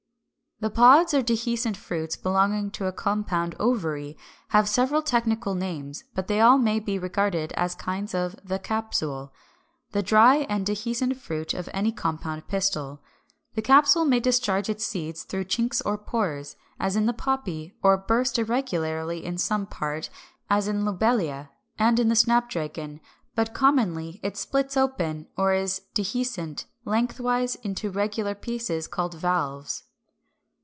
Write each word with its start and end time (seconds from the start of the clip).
The 0.63 0.69
pods 0.69 1.15
or 1.15 1.23
dehiscent 1.23 1.75
fruits 1.75 2.15
belonging 2.15 2.69
to 2.73 2.85
a 2.85 2.91
compound 2.91 3.55
ovary 3.59 4.15
have 4.49 4.69
several 4.69 5.01
technical 5.01 5.55
names: 5.55 6.03
but 6.13 6.27
they 6.27 6.39
all 6.39 6.59
may 6.59 6.79
be 6.79 6.99
regarded 6.99 7.51
as 7.53 7.73
kinds 7.73 8.13
of 8.13 8.33
370. 8.45 8.47
=The 8.47 8.59
Capsule=, 8.59 9.33
the 9.91 10.03
dry 10.03 10.35
and 10.47 10.63
dehiscent 10.63 11.15
fruit 11.15 11.55
of 11.55 11.67
any 11.73 11.91
compound 11.91 12.47
pistil. 12.47 13.01
The 13.55 13.63
capsule 13.63 14.05
may 14.05 14.19
discharge 14.19 14.69
its 14.69 14.85
seeds 14.85 15.23
through 15.23 15.45
chinks 15.45 15.81
or 15.83 15.97
pores, 15.97 16.57
as 16.79 16.95
in 16.95 17.07
the 17.07 17.13
Poppy, 17.13 17.73
or 17.81 17.97
burst 17.97 18.37
irregularly 18.37 19.25
in 19.25 19.39
some 19.39 19.65
part, 19.65 20.11
as 20.47 20.67
in 20.67 20.85
Lobelia 20.85 21.49
and 21.79 21.97
the 21.97 22.15
Snapdragon; 22.15 23.01
but 23.33 23.55
commonly 23.55 24.19
it 24.21 24.37
splits 24.37 24.77
open 24.77 25.27
(or 25.35 25.53
is 25.55 25.81
dehiscent) 25.95 26.65
lengthwise 26.85 27.55
into 27.63 27.89
regular 27.89 28.35
pieces, 28.35 28.87
called 28.87 29.15
VALVES. 29.15 29.85